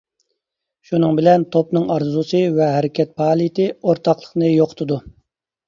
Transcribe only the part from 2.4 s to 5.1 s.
ۋە ھەرىكەت-پائالىيىتى ئورتاقلىقنى يوقىتىدۇ.